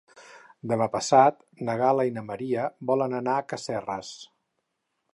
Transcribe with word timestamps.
Demà 0.71 0.87
passat 0.95 1.37
na 1.69 1.77
Gal·la 1.83 2.07
i 2.11 2.15
na 2.17 2.25
Maria 2.31 2.65
volen 2.93 3.17
anar 3.21 3.39
a 3.43 3.47
Casserres. 3.55 4.15